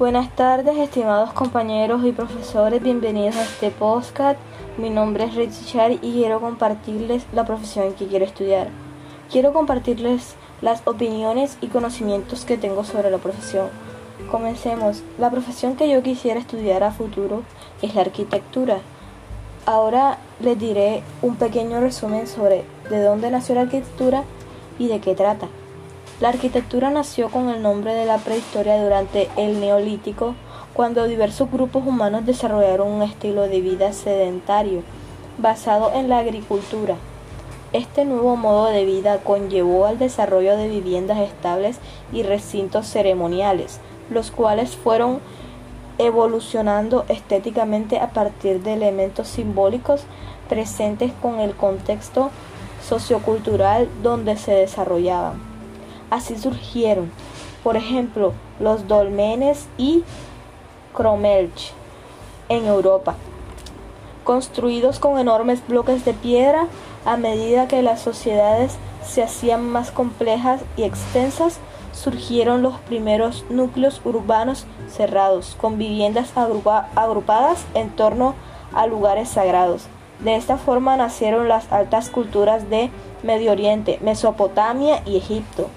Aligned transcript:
Buenas 0.00 0.34
tardes, 0.34 0.78
estimados 0.78 1.34
compañeros 1.34 2.02
y 2.06 2.12
profesores, 2.12 2.82
bienvenidos 2.82 3.36
a 3.36 3.42
este 3.42 3.70
podcast. 3.70 4.38
Mi 4.78 4.88
nombre 4.88 5.24
es 5.24 5.34
Richie 5.34 5.66
Chari 5.66 5.98
y 6.00 6.14
quiero 6.14 6.40
compartirles 6.40 7.26
la 7.34 7.44
profesión 7.44 7.92
que 7.92 8.06
quiero 8.06 8.24
estudiar. 8.24 8.68
Quiero 9.30 9.52
compartirles 9.52 10.36
las 10.62 10.80
opiniones 10.86 11.58
y 11.60 11.66
conocimientos 11.66 12.46
que 12.46 12.56
tengo 12.56 12.82
sobre 12.82 13.10
la 13.10 13.18
profesión. 13.18 13.68
Comencemos. 14.30 15.02
La 15.18 15.30
profesión 15.30 15.76
que 15.76 15.90
yo 15.90 16.02
quisiera 16.02 16.40
estudiar 16.40 16.82
a 16.82 16.92
futuro 16.92 17.42
es 17.82 17.94
la 17.94 18.00
arquitectura. 18.00 18.78
Ahora 19.66 20.16
les 20.40 20.58
diré 20.58 21.02
un 21.20 21.36
pequeño 21.36 21.78
resumen 21.78 22.26
sobre 22.26 22.64
de 22.88 23.02
dónde 23.02 23.30
nació 23.30 23.54
la 23.54 23.60
arquitectura 23.62 24.24
y 24.78 24.88
de 24.88 24.98
qué 25.00 25.14
trata. 25.14 25.48
La 26.20 26.28
arquitectura 26.28 26.90
nació 26.90 27.30
con 27.30 27.48
el 27.48 27.62
nombre 27.62 27.94
de 27.94 28.04
la 28.04 28.18
prehistoria 28.18 28.82
durante 28.82 29.30
el 29.38 29.58
Neolítico, 29.58 30.34
cuando 30.74 31.06
diversos 31.06 31.50
grupos 31.50 31.86
humanos 31.86 32.26
desarrollaron 32.26 32.88
un 32.88 33.02
estilo 33.02 33.48
de 33.48 33.62
vida 33.62 33.94
sedentario, 33.94 34.82
basado 35.38 35.90
en 35.94 36.10
la 36.10 36.18
agricultura. 36.18 36.96
Este 37.72 38.04
nuevo 38.04 38.36
modo 38.36 38.66
de 38.66 38.84
vida 38.84 39.20
conllevó 39.20 39.86
al 39.86 39.98
desarrollo 39.98 40.58
de 40.58 40.68
viviendas 40.68 41.20
estables 41.20 41.78
y 42.12 42.22
recintos 42.22 42.86
ceremoniales, 42.86 43.80
los 44.10 44.30
cuales 44.30 44.76
fueron 44.76 45.20
evolucionando 45.96 47.06
estéticamente 47.08 47.98
a 47.98 48.10
partir 48.10 48.62
de 48.62 48.74
elementos 48.74 49.26
simbólicos 49.26 50.02
presentes 50.50 51.12
con 51.22 51.40
el 51.40 51.54
contexto 51.54 52.28
sociocultural 52.86 53.88
donde 54.02 54.36
se 54.36 54.52
desarrollaban. 54.52 55.49
Así 56.10 56.36
surgieron, 56.36 57.12
por 57.62 57.76
ejemplo, 57.76 58.32
los 58.58 58.88
dolmenes 58.88 59.68
y 59.78 60.02
cromelch 60.92 61.72
en 62.48 62.66
Europa, 62.66 63.14
construidos 64.24 64.98
con 64.98 65.20
enormes 65.20 65.64
bloques 65.68 66.04
de 66.04 66.12
piedra 66.12 66.66
a 67.04 67.16
medida 67.16 67.68
que 67.68 67.82
las 67.82 68.00
sociedades 68.00 68.76
se 69.06 69.22
hacían 69.22 69.70
más 69.70 69.92
complejas 69.92 70.62
y 70.76 70.82
extensas, 70.82 71.58
surgieron 71.92 72.60
los 72.60 72.78
primeros 72.80 73.44
núcleos 73.48 74.00
urbanos 74.04 74.66
cerrados, 74.88 75.56
con 75.60 75.78
viviendas 75.78 76.32
agrupadas 76.36 77.64
en 77.74 77.90
torno 77.90 78.34
a 78.74 78.86
lugares 78.86 79.28
sagrados. 79.28 79.86
De 80.18 80.34
esta 80.34 80.58
forma 80.58 80.96
nacieron 80.96 81.46
las 81.46 81.70
altas 81.72 82.10
culturas 82.10 82.68
de 82.68 82.90
Medio 83.22 83.52
Oriente, 83.52 83.98
Mesopotamia 84.02 85.02
y 85.06 85.16
Egipto 85.16 85.70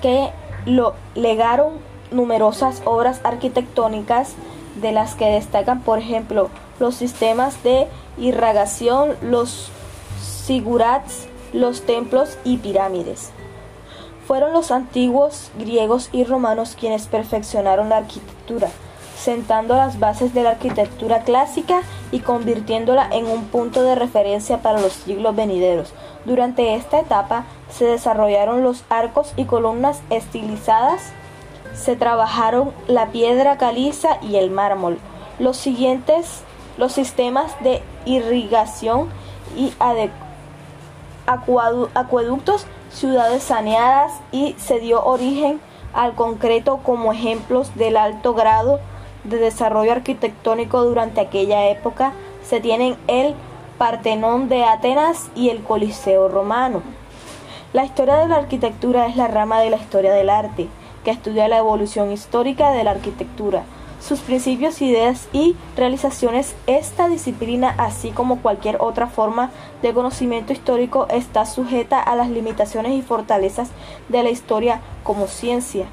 que 0.00 0.30
lo 0.66 0.94
legaron 1.14 1.74
numerosas 2.10 2.82
obras 2.84 3.20
arquitectónicas 3.24 4.34
de 4.80 4.92
las 4.92 5.14
que 5.14 5.26
destacan, 5.26 5.82
por 5.82 5.98
ejemplo, 5.98 6.50
los 6.78 6.94
sistemas 6.94 7.62
de 7.62 7.86
irrigación, 8.18 9.16
los 9.22 9.70
sigurats, 10.20 11.28
los 11.52 11.82
templos 11.82 12.38
y 12.44 12.58
pirámides. 12.58 13.30
Fueron 14.26 14.52
los 14.52 14.70
antiguos 14.70 15.50
griegos 15.58 16.08
y 16.12 16.24
romanos 16.24 16.76
quienes 16.78 17.06
perfeccionaron 17.06 17.88
la 17.88 17.98
arquitectura, 17.98 18.68
sentando 19.18 19.74
las 19.76 19.98
bases 19.98 20.32
de 20.32 20.44
la 20.44 20.50
arquitectura 20.50 21.22
clásica 21.24 21.82
y 22.12 22.20
convirtiéndola 22.20 23.08
en 23.12 23.26
un 23.26 23.46
punto 23.46 23.82
de 23.82 23.96
referencia 23.96 24.62
para 24.62 24.80
los 24.80 24.92
siglos 24.92 25.34
venideros. 25.34 25.92
Durante 26.24 26.74
esta 26.74 27.00
etapa 27.00 27.44
se 27.70 27.86
desarrollaron 27.86 28.62
los 28.62 28.84
arcos 28.88 29.32
y 29.36 29.44
columnas 29.44 30.02
estilizadas, 30.10 31.12
se 31.74 31.96
trabajaron 31.96 32.72
la 32.88 33.06
piedra 33.06 33.56
caliza 33.56 34.18
y 34.22 34.36
el 34.36 34.50
mármol. 34.50 34.98
Los 35.38 35.56
siguientes, 35.56 36.42
los 36.76 36.92
sistemas 36.92 37.52
de 37.62 37.82
irrigación 38.04 39.08
y 39.56 39.72
acueductos, 41.94 42.66
ciudades 42.90 43.42
saneadas 43.44 44.12
y 44.32 44.54
se 44.58 44.80
dio 44.80 45.04
origen 45.04 45.60
al 45.92 46.14
concreto 46.14 46.78
como 46.78 47.12
ejemplos 47.12 47.74
del 47.76 47.96
alto 47.96 48.34
grado 48.34 48.80
de 49.24 49.38
desarrollo 49.38 49.92
arquitectónico 49.92 50.82
durante 50.84 51.20
aquella 51.20 51.68
época 51.68 52.12
se 52.42 52.60
tienen 52.60 52.96
el 53.06 53.34
Partenón 53.80 54.50
de 54.50 54.62
Atenas 54.62 55.30
y 55.34 55.48
el 55.48 55.62
Coliseo 55.62 56.28
romano. 56.28 56.82
La 57.72 57.86
historia 57.86 58.16
de 58.16 58.28
la 58.28 58.36
arquitectura 58.36 59.06
es 59.06 59.16
la 59.16 59.26
rama 59.26 59.58
de 59.58 59.70
la 59.70 59.78
historia 59.78 60.12
del 60.12 60.28
arte, 60.28 60.68
que 61.02 61.10
estudia 61.10 61.48
la 61.48 61.56
evolución 61.56 62.12
histórica 62.12 62.72
de 62.72 62.84
la 62.84 62.90
arquitectura, 62.90 63.62
sus 63.98 64.20
principios, 64.20 64.82
ideas 64.82 65.30
y 65.32 65.56
realizaciones. 65.78 66.54
Esta 66.66 67.08
disciplina, 67.08 67.74
así 67.78 68.10
como 68.10 68.42
cualquier 68.42 68.76
otra 68.80 69.06
forma 69.06 69.50
de 69.80 69.94
conocimiento 69.94 70.52
histórico, 70.52 71.06
está 71.08 71.46
sujeta 71.46 72.02
a 72.02 72.16
las 72.16 72.28
limitaciones 72.28 72.92
y 72.92 73.00
fortalezas 73.00 73.70
de 74.10 74.22
la 74.22 74.28
historia 74.28 74.82
como 75.04 75.26
ciencia. 75.26 75.86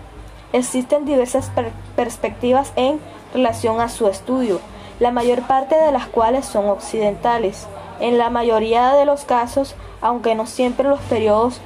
Existen 0.52 1.06
diversas 1.06 1.54
perspectivas 1.96 2.74
en 2.76 3.00
relación 3.34 3.80
a 3.80 3.88
su 3.88 4.10
estudio, 4.10 4.60
la 5.00 5.12
mayor 5.12 5.44
parte 5.44 5.76
de 5.76 5.94
las 5.94 6.08
cuales 6.08 6.46
son 6.46 6.68
occidentales. 6.68 7.66
En 8.00 8.18
la 8.18 8.30
mayoría 8.30 8.94
de 8.94 9.06
los 9.06 9.26
casos, 9.26 9.76
aunque 10.02 10.36
no 10.36 10.46
siempre 10.46 10.88
los 10.88 11.00
periodos 11.02 11.60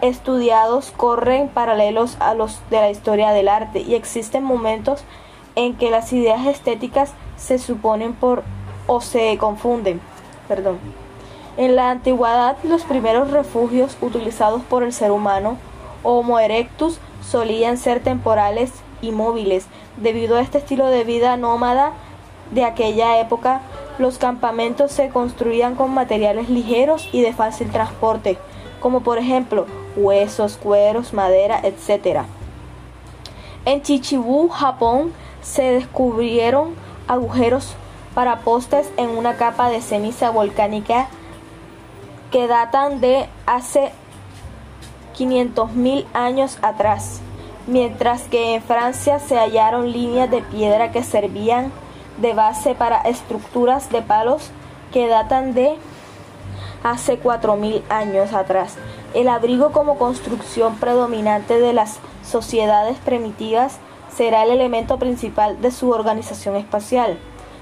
estudiados 0.00 0.92
corren 0.96 1.48
paralelos 1.48 2.16
a 2.20 2.34
los 2.34 2.60
de 2.70 2.80
la 2.80 2.90
historia 2.90 3.30
del 3.30 3.48
arte 3.48 3.80
y 3.80 3.94
existen 3.94 4.42
momentos 4.42 5.04
en 5.54 5.74
que 5.74 5.90
las 5.90 6.12
ideas 6.12 6.46
estéticas 6.46 7.12
se 7.36 7.58
suponen 7.58 8.12
por 8.12 8.42
o 8.86 9.00
se 9.00 9.36
confunden. 9.38 10.00
Perdón. 10.48 10.78
En 11.56 11.76
la 11.76 11.90
antigüedad, 11.90 12.56
los 12.64 12.82
primeros 12.82 13.30
refugios 13.30 13.96
utilizados 14.00 14.62
por 14.62 14.82
el 14.82 14.92
ser 14.92 15.10
humano, 15.10 15.56
Homo 16.02 16.38
erectus, 16.38 16.98
solían 17.22 17.76
ser 17.76 18.02
temporales 18.02 18.72
y 19.02 19.12
móviles. 19.12 19.66
Debido 19.98 20.36
a 20.36 20.40
este 20.40 20.58
estilo 20.58 20.86
de 20.86 21.04
vida 21.04 21.36
nómada 21.36 21.92
de 22.50 22.64
aquella 22.64 23.20
época, 23.20 23.60
los 24.02 24.18
campamentos 24.18 24.92
se 24.92 25.08
construían 25.08 25.76
con 25.76 25.94
materiales 25.94 26.50
ligeros 26.50 27.08
y 27.12 27.22
de 27.22 27.32
fácil 27.32 27.70
transporte, 27.70 28.36
como 28.80 29.00
por 29.00 29.18
ejemplo 29.18 29.66
huesos, 29.96 30.56
cueros, 30.56 31.14
madera, 31.14 31.60
etc. 31.62 32.22
En 33.64 33.80
Chichibu, 33.80 34.48
Japón, 34.48 35.12
se 35.40 35.62
descubrieron 35.62 36.74
agujeros 37.08 37.74
para 38.14 38.40
postes 38.40 38.90
en 38.96 39.10
una 39.10 39.36
capa 39.36 39.70
de 39.70 39.80
ceniza 39.80 40.30
volcánica 40.30 41.08
que 42.30 42.46
datan 42.46 43.00
de 43.00 43.28
hace 43.46 43.92
500.000 45.16 46.06
años 46.12 46.58
atrás, 46.62 47.20
mientras 47.66 48.22
que 48.22 48.54
en 48.54 48.62
Francia 48.62 49.18
se 49.18 49.36
hallaron 49.36 49.92
líneas 49.92 50.30
de 50.30 50.42
piedra 50.42 50.90
que 50.90 51.02
servían 51.02 51.70
de 52.18 52.34
base 52.34 52.74
para 52.74 53.00
estructuras 53.02 53.90
de 53.90 54.02
palos 54.02 54.50
que 54.92 55.08
datan 55.08 55.54
de 55.54 55.76
hace 56.82 57.20
4.000 57.20 57.82
años 57.88 58.32
atrás. 58.32 58.76
El 59.14 59.28
abrigo 59.28 59.72
como 59.72 59.98
construcción 59.98 60.76
predominante 60.76 61.58
de 61.58 61.72
las 61.72 61.98
sociedades 62.24 62.98
primitivas 62.98 63.78
será 64.14 64.44
el 64.44 64.50
elemento 64.50 64.98
principal 64.98 65.60
de 65.60 65.70
su 65.70 65.90
organización 65.90 66.56
espacial. 66.56 67.18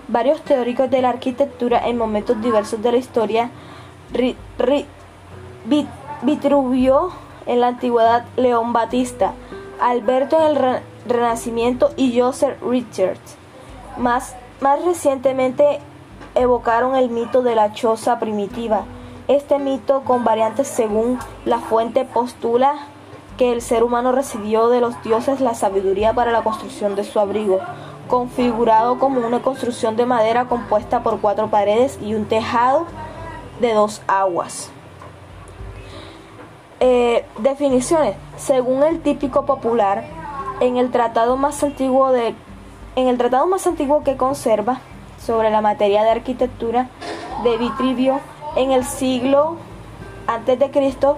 Varios 0.08 0.42
teóricos 0.42 0.90
de 0.90 1.02
la 1.02 1.10
arquitectura 1.10 1.86
en 1.86 1.96
momentos 1.96 2.40
diversos 2.42 2.82
de 2.82 2.92
la 2.92 2.98
historia, 2.98 3.50
Vitruvio 6.22 7.10
en 7.46 7.60
la 7.60 7.68
antigüedad, 7.68 8.24
León 8.36 8.72
Batista, 8.72 9.32
Alberto 9.80 10.36
en 10.40 10.56
el 10.56 10.80
Renacimiento 11.06 11.90
y 11.96 12.18
Joseph 12.18 12.60
Richards, 12.62 13.36
más, 14.00 14.34
más 14.60 14.84
recientemente 14.84 15.78
evocaron 16.34 16.96
el 16.96 17.10
mito 17.10 17.42
de 17.42 17.54
la 17.54 17.72
choza 17.72 18.18
primitiva. 18.18 18.84
Este 19.28 19.58
mito, 19.58 20.02
con 20.02 20.24
variantes 20.24 20.66
según 20.66 21.18
la 21.44 21.58
fuente, 21.58 22.04
postula 22.04 22.74
que 23.36 23.52
el 23.52 23.62
ser 23.62 23.84
humano 23.84 24.12
recibió 24.12 24.68
de 24.68 24.80
los 24.80 25.00
dioses 25.02 25.40
la 25.40 25.54
sabiduría 25.54 26.12
para 26.12 26.32
la 26.32 26.42
construcción 26.42 26.96
de 26.96 27.04
su 27.04 27.20
abrigo, 27.20 27.60
configurado 28.08 28.98
como 28.98 29.24
una 29.24 29.40
construcción 29.40 29.96
de 29.96 30.04
madera 30.04 30.46
compuesta 30.46 31.02
por 31.02 31.20
cuatro 31.20 31.48
paredes 31.48 31.98
y 32.02 32.14
un 32.14 32.26
tejado 32.26 32.86
de 33.60 33.72
dos 33.72 34.02
aguas. 34.08 34.70
Eh, 36.80 37.24
definiciones. 37.38 38.16
Según 38.36 38.82
el 38.82 39.00
típico 39.00 39.44
popular, 39.44 40.04
en 40.60 40.76
el 40.76 40.90
tratado 40.90 41.36
más 41.36 41.62
antiguo 41.62 42.10
de 42.10 42.34
en 42.96 43.08
el 43.08 43.18
tratado 43.18 43.46
más 43.46 43.66
antiguo 43.66 44.02
que 44.02 44.16
conserva 44.16 44.80
sobre 45.24 45.50
la 45.50 45.60
materia 45.60 46.02
de 46.02 46.10
arquitectura 46.10 46.88
de 47.44 47.56
Vitrivio 47.56 48.20
en 48.56 48.72
el 48.72 48.84
siglo 48.84 49.56
antes 50.26 50.58
de 50.58 50.70
Cristo 50.70 51.16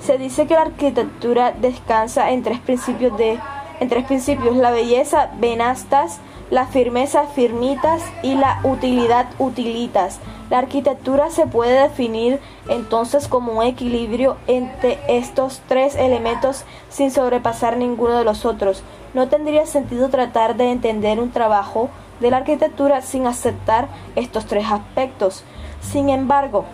se 0.00 0.18
dice 0.18 0.46
que 0.46 0.54
la 0.54 0.62
arquitectura 0.62 1.52
descansa 1.52 2.30
en 2.30 2.42
tres 2.42 2.58
principios 2.60 3.16
de 3.16 3.38
en 3.80 3.88
tres 3.88 4.04
principios, 4.04 4.56
la 4.56 4.70
belleza, 4.70 5.30
venastas, 5.38 6.20
la 6.50 6.66
firmeza, 6.66 7.26
firmitas 7.26 8.02
y 8.22 8.34
la 8.34 8.60
utilidad, 8.64 9.26
utilitas. 9.38 10.20
La 10.50 10.58
arquitectura 10.58 11.30
se 11.30 11.46
puede 11.46 11.82
definir 11.82 12.40
entonces 12.68 13.28
como 13.28 13.52
un 13.52 13.64
equilibrio 13.64 14.36
entre 14.46 14.98
estos 15.08 15.62
tres 15.68 15.94
elementos 15.96 16.64
sin 16.90 17.10
sobrepasar 17.10 17.76
ninguno 17.76 18.18
de 18.18 18.24
los 18.24 18.44
otros. 18.44 18.82
No 19.14 19.28
tendría 19.28 19.66
sentido 19.66 20.10
tratar 20.10 20.56
de 20.56 20.70
entender 20.70 21.18
un 21.18 21.30
trabajo 21.30 21.88
de 22.20 22.30
la 22.30 22.38
arquitectura 22.38 23.00
sin 23.00 23.26
aceptar 23.26 23.88
estos 24.16 24.46
tres 24.46 24.66
aspectos. 24.70 25.44
Sin 25.80 26.08
embargo, 26.08 26.64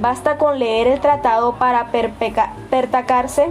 basta 0.00 0.38
con 0.38 0.58
leer 0.58 0.86
el 0.86 1.00
tratado 1.00 1.56
para 1.56 1.90
pertacarse 2.70 3.48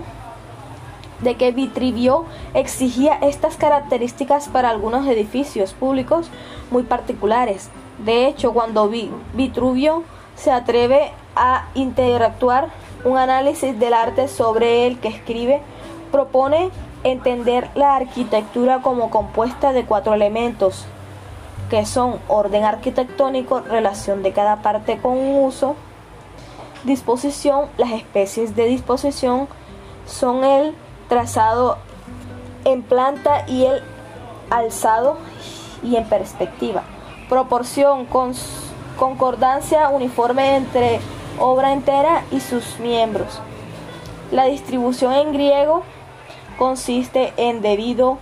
de 1.21 1.35
que 1.35 1.51
Vitruvio 1.51 2.25
exigía 2.53 3.15
estas 3.21 3.57
características 3.57 4.47
para 4.49 4.69
algunos 4.69 5.07
edificios 5.07 5.73
públicos 5.73 6.29
muy 6.71 6.83
particulares. 6.83 7.69
De 8.03 8.27
hecho, 8.27 8.53
cuando 8.53 8.89
Vitruvio 9.33 10.03
se 10.35 10.51
atreve 10.51 11.11
a 11.35 11.67
interactuar 11.73 12.69
un 13.03 13.17
análisis 13.17 13.79
del 13.79 13.93
arte 13.93 14.27
sobre 14.27 14.85
el 14.87 14.99
que 14.99 15.07
escribe, 15.07 15.61
propone 16.11 16.69
entender 17.03 17.69
la 17.75 17.95
arquitectura 17.95 18.81
como 18.81 19.09
compuesta 19.09 19.73
de 19.73 19.85
cuatro 19.85 20.13
elementos, 20.13 20.85
que 21.69 21.85
son 21.85 22.19
orden 22.27 22.63
arquitectónico, 22.63 23.59
relación 23.61 24.23
de 24.23 24.31
cada 24.31 24.61
parte 24.61 24.97
con 24.97 25.17
un 25.17 25.43
uso, 25.43 25.75
disposición, 26.83 27.65
las 27.77 27.91
especies 27.91 28.55
de 28.55 28.65
disposición 28.65 29.47
son 30.05 30.43
el 30.43 30.75
trazado 31.09 31.77
en 32.65 32.83
planta 32.83 33.47
y 33.47 33.65
el 33.65 33.81
alzado 34.49 35.17
y 35.83 35.95
en 35.95 36.05
perspectiva. 36.05 36.83
Proporción, 37.29 38.07
concordancia 38.97 39.89
uniforme 39.89 40.55
entre 40.55 40.99
obra 41.39 41.73
entera 41.73 42.23
y 42.31 42.39
sus 42.39 42.79
miembros. 42.79 43.41
La 44.31 44.45
distribución 44.45 45.13
en 45.13 45.33
griego 45.33 45.83
consiste 46.57 47.33
en 47.37 47.61
debido 47.61 48.17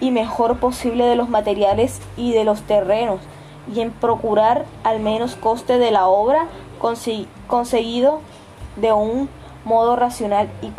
y 0.00 0.10
mejor 0.10 0.58
posible 0.58 1.04
de 1.04 1.16
los 1.16 1.28
materiales 1.28 2.00
y 2.16 2.32
de 2.32 2.44
los 2.44 2.62
terrenos 2.62 3.20
y 3.74 3.80
en 3.80 3.90
procurar 3.90 4.64
al 4.84 5.00
menos 5.00 5.34
coste 5.34 5.78
de 5.78 5.90
la 5.90 6.06
obra 6.06 6.46
conseguido 7.48 8.20
de 8.76 8.92
un 8.92 9.28
modo 9.64 9.96
racional 9.96 10.48
y 10.62 10.70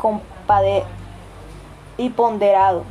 y 2.00 2.10
ponderado. 2.10 2.84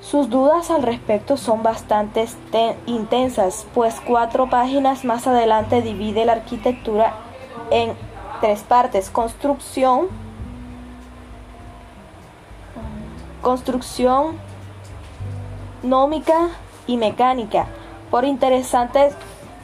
Sus 0.00 0.30
dudas 0.30 0.70
al 0.70 0.82
respecto 0.82 1.36
son 1.36 1.62
bastante 1.62 2.26
intensas, 2.86 3.66
pues 3.74 4.00
cuatro 4.00 4.48
páginas 4.48 5.04
más 5.04 5.26
adelante 5.26 5.82
divide 5.82 6.24
la 6.24 6.32
arquitectura 6.32 7.12
en 7.70 7.92
tres 8.40 8.62
partes, 8.62 9.10
construcción, 9.10 10.08
construcción 13.42 14.38
nómica 15.82 16.48
y 16.86 16.96
mecánica. 16.96 17.66
Por 18.10 18.24
interesante 18.24 19.10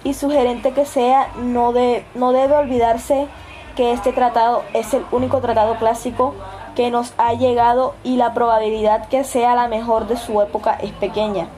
y 0.05 0.15
sugerente 0.15 0.73
que 0.73 0.85
sea, 0.85 1.29
no, 1.39 1.73
de, 1.73 2.05
no 2.15 2.33
debe 2.33 2.57
olvidarse 2.57 3.27
que 3.75 3.93
este 3.93 4.13
tratado 4.13 4.63
es 4.73 4.95
el 4.95 5.05
único 5.11 5.41
tratado 5.41 5.77
clásico 5.77 6.35
que 6.77 6.91
nos 6.91 7.15
ha 7.17 7.33
llegado 7.33 7.95
y 8.05 8.17
la 8.17 8.35
probabilidad 8.35 9.09
que 9.09 9.25
sea 9.25 9.57
la 9.57 9.67
mejor 9.67 10.07
de 10.07 10.17
su 10.17 10.41
época 10.43 10.79
es 10.81 10.93
pequeña. 10.93 11.49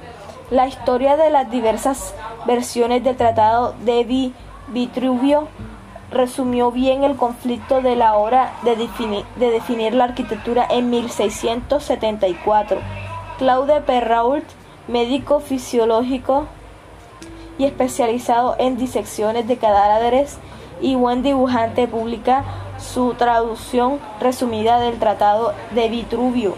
La 0.51 0.67
historia 0.67 1.17
de 1.19 1.29
las 1.29 1.51
diversas 1.51 2.15
versiones 2.47 3.05
del 3.05 3.17
Tratado 3.17 3.75
de 3.85 4.33
Vitruvio 4.69 5.49
resumió 6.11 6.71
bien 6.71 7.05
el 7.05 7.17
conflicto 7.17 7.83
de 7.83 7.97
la 7.97 8.17
hora 8.17 8.53
de 8.63 8.77
definir, 8.77 9.25
de 9.37 9.51
definir 9.51 9.93
la 9.93 10.05
arquitectura 10.05 10.67
en 10.71 10.89
1674. 10.89 12.81
Claude 13.39 13.81
Perrault, 13.83 14.45
médico 14.87 15.41
fisiológico 15.41 16.47
y 17.59 17.65
especializado 17.65 18.57
en 18.59 18.79
disecciones 18.79 19.49
de 19.49 19.59
cadáveres 19.59 20.39
y 20.81 20.95
buen 20.95 21.23
dibujante, 21.23 21.89
publica 21.89 22.45
su 22.79 23.15
traducción 23.15 23.99
resumida 24.21 24.79
del 24.81 24.99
Tratado 24.99 25.53
de 25.73 25.89
Vitruvio, 25.89 26.55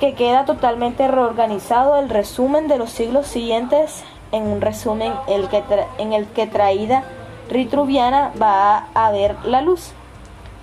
que 0.00 0.14
queda 0.14 0.44
totalmente 0.44 1.08
reorganizado 1.08 1.96
el 1.96 2.08
resumen 2.08 2.68
de 2.68 2.78
los 2.78 2.90
siglos 2.90 3.26
siguientes 3.26 4.04
en 4.32 4.44
un 4.44 4.60
resumen 4.60 5.12
el 5.28 5.48
que 5.48 5.62
en 5.98 6.12
el 6.12 6.26
que 6.26 6.46
traída 6.46 7.04
Vitruviana 7.50 8.32
va 8.40 8.86
a 8.94 9.10
ver 9.10 9.36
la 9.44 9.60
luz. 9.60 9.92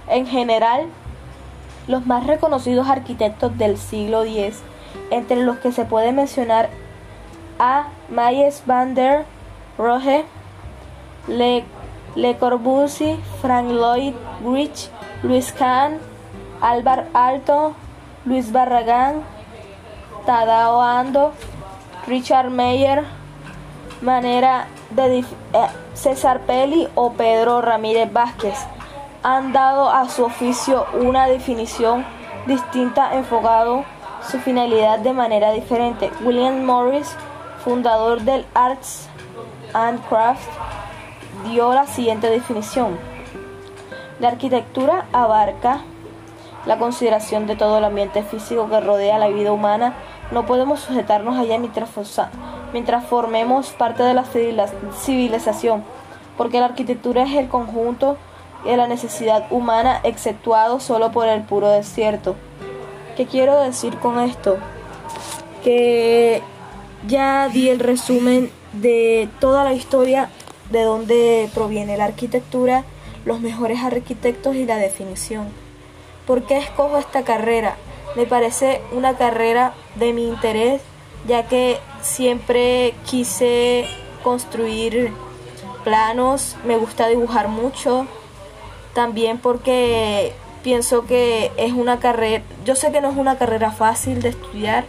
En 0.07 0.27
general, 0.27 0.87
los 1.87 2.05
más 2.05 2.27
reconocidos 2.27 2.87
arquitectos 2.87 3.57
del 3.57 3.77
siglo 3.77 4.23
X, 4.23 4.61
entre 5.09 5.37
los 5.43 5.57
que 5.57 5.71
se 5.71 5.85
puede 5.85 6.11
mencionar 6.11 6.69
a 7.59 7.87
Mies 8.09 8.63
van 8.65 8.95
der 8.95 9.25
Rohe, 9.77 10.25
Le 11.27 11.63
le 12.15 12.37
Corbusier, 12.37 13.17
Frank 13.41 13.69
Lloyd 13.69 14.13
Wright, 14.43 14.89
Luis 15.23 15.51
Kahn, 15.51 15.99
Álvaro 16.61 17.03
Alto, 17.13 17.73
Luis 18.25 18.51
Barragán, 18.51 19.23
Tadao 20.25 20.81
Ando, 20.81 21.33
Richard 22.07 22.49
Meyer, 22.49 23.03
Manera 24.01 24.67
de 24.91 25.19
eh, 25.19 25.25
César 25.93 26.41
Peli 26.41 26.87
o 26.95 27.13
Pedro 27.13 27.61
Ramírez 27.61 28.11
Vázquez 28.11 28.57
han 29.23 29.53
dado 29.53 29.89
a 29.89 30.09
su 30.09 30.25
oficio 30.25 30.85
una 30.93 31.27
definición 31.27 32.05
distinta 32.45 33.15
enfocado 33.15 33.85
su 34.29 34.39
finalidad 34.39 34.99
de 34.99 35.13
manera 35.13 35.51
diferente. 35.51 36.11
William 36.23 36.63
Morris, 36.65 37.15
fundador 37.63 38.21
del 38.21 38.45
Arts 38.53 39.07
and 39.73 40.05
Crafts 40.09 40.45
dio 41.45 41.73
la 41.73 41.87
siguiente 41.87 42.29
definición. 42.29 42.97
La 44.19 44.29
arquitectura 44.29 45.05
abarca 45.11 45.81
la 46.65 46.77
consideración 46.77 47.47
de 47.47 47.55
todo 47.55 47.79
el 47.79 47.83
ambiente 47.83 48.23
físico 48.23 48.69
que 48.69 48.79
rodea 48.79 49.17
la 49.17 49.27
vida 49.27 49.51
humana. 49.51 49.95
No 50.31 50.45
podemos 50.45 50.79
sujetarnos 50.79 51.37
allá 51.37 51.57
mientras, 51.57 51.89
mientras 52.71 53.05
formemos 53.05 53.71
parte 53.71 54.03
de 54.03 54.13
la 54.13 54.23
civilización, 54.23 55.83
porque 56.37 56.59
la 56.59 56.67
arquitectura 56.67 57.23
es 57.23 57.33
el 57.35 57.49
conjunto 57.49 58.17
de 58.63 58.77
la 58.77 58.87
necesidad 58.87 59.45
humana, 59.51 59.99
exceptuado 60.03 60.79
solo 60.79 61.11
por 61.11 61.27
el 61.27 61.41
puro 61.41 61.69
desierto. 61.69 62.35
¿Qué 63.17 63.25
quiero 63.25 63.59
decir 63.59 63.97
con 63.97 64.19
esto? 64.19 64.57
Que 65.63 66.41
ya 67.07 67.49
di 67.49 67.69
el 67.69 67.79
resumen 67.79 68.49
de 68.71 69.29
toda 69.39 69.63
la 69.63 69.73
historia 69.73 70.29
de 70.69 70.83
dónde 70.83 71.49
proviene 71.53 71.97
la 71.97 72.05
arquitectura, 72.05 72.83
los 73.25 73.39
mejores 73.39 73.79
arquitectos 73.83 74.55
y 74.55 74.65
la 74.65 74.77
definición. 74.77 75.47
¿Por 76.25 76.43
qué 76.43 76.57
escojo 76.57 76.97
esta 76.97 77.23
carrera? 77.23 77.75
Me 78.15 78.25
parece 78.25 78.81
una 78.91 79.17
carrera 79.17 79.73
de 79.95 80.13
mi 80.13 80.27
interés, 80.27 80.81
ya 81.27 81.47
que 81.47 81.79
siempre 82.01 82.93
quise 83.05 83.85
construir 84.23 85.11
planos, 85.83 86.55
me 86.65 86.77
gusta 86.77 87.07
dibujar 87.07 87.47
mucho, 87.47 88.07
también 88.93 89.37
porque 89.37 90.33
pienso 90.63 91.05
que 91.05 91.51
es 91.57 91.73
una 91.73 91.99
carrera, 91.99 92.43
yo 92.63 92.75
sé 92.75 92.91
que 92.91 93.01
no 93.01 93.09
es 93.09 93.17
una 93.17 93.37
carrera 93.37 93.71
fácil 93.71 94.21
de 94.21 94.29
estudiar 94.29 94.85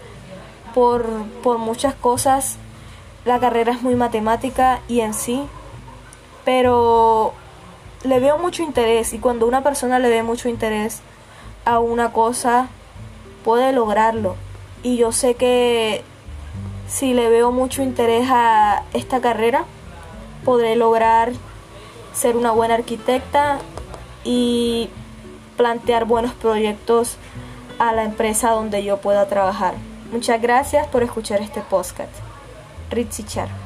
por, 0.74 1.06
por 1.42 1.58
muchas 1.58 1.94
cosas, 1.94 2.58
la 3.24 3.40
carrera 3.40 3.72
es 3.72 3.82
muy 3.82 3.96
matemática 3.96 4.80
y 4.86 5.00
en 5.00 5.14
sí 5.14 5.42
pero 6.44 7.32
le 8.04 8.20
veo 8.20 8.38
mucho 8.38 8.62
interés 8.62 9.12
y 9.14 9.18
cuando 9.18 9.46
una 9.46 9.62
persona 9.62 9.98
le 9.98 10.08
ve 10.08 10.22
mucho 10.22 10.48
interés 10.48 11.00
a 11.64 11.78
una 11.78 12.12
cosa 12.12 12.68
puede 13.44 13.72
lograrlo 13.72 14.36
y 14.82 14.96
yo 14.96 15.12
sé 15.12 15.34
que 15.34 16.02
si 16.88 17.14
le 17.14 17.30
veo 17.30 17.50
mucho 17.50 17.82
interés 17.82 18.28
a 18.30 18.82
esta 18.92 19.20
carrera 19.20 19.64
podré 20.44 20.76
lograr 20.76 21.32
ser 22.12 22.36
una 22.36 22.52
buena 22.52 22.74
arquitecta 22.74 23.58
y 24.22 24.90
plantear 25.56 26.04
buenos 26.04 26.32
proyectos 26.34 27.16
a 27.78 27.92
la 27.92 28.04
empresa 28.04 28.50
donde 28.50 28.84
yo 28.84 28.98
pueda 28.98 29.26
trabajar. 29.26 29.74
Muchas 30.12 30.40
gracias 30.40 30.86
por 30.88 31.02
escuchar 31.02 31.40
este 31.40 31.60
podcast. 31.60 32.12
Ritzichar. 32.90 33.63